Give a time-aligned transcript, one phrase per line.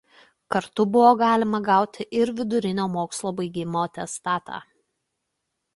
[0.53, 4.61] Kartu buvo galima gauti ir vidurinio mokslo baigimo atestatą.